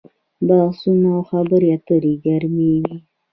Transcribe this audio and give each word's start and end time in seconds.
بحثونه 0.47 1.07
او 1.15 1.21
خبرې 1.31 1.67
اترې 1.75 2.13
ګرمې 2.25 2.71
وي. 2.83 2.95